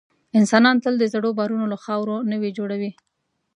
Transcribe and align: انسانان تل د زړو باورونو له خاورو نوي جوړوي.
انسانان 0.39 0.75
تل 0.83 0.93
د 0.99 1.03
زړو 1.13 1.29
باورونو 1.37 1.65
له 1.73 1.77
خاورو 1.83 2.15
نوي 2.31 2.49
جوړوي. 2.57 2.91